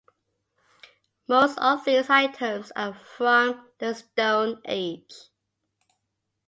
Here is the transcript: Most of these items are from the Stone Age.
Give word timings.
Most 1.27 1.59
of 1.59 1.85
these 1.85 2.09
items 2.09 2.71
are 2.75 2.95
from 2.95 3.69
the 3.77 3.93
Stone 3.93 4.59
Age. 4.65 5.13